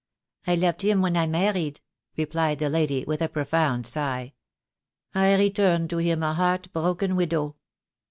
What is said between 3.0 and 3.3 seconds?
with a